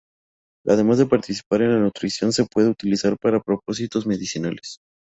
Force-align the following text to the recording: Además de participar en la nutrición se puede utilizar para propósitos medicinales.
Además 0.65 0.97
de 0.97 1.05
participar 1.05 1.61
en 1.61 1.73
la 1.75 1.79
nutrición 1.79 2.33
se 2.33 2.45
puede 2.51 2.69
utilizar 2.69 3.15
para 3.19 3.39
propósitos 3.43 4.07
medicinales. 4.07 4.79